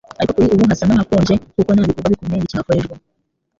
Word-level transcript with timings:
ariko 0.19 0.33
kuri 0.37 0.53
ubu 0.55 0.63
hasa 0.69 0.83
n'ahakonje 0.85 1.33
kuko 1.55 1.69
nta 1.73 1.87
bikorwa 1.89 2.11
bikomeye 2.13 2.41
bicyihakorerwa. 2.43 2.95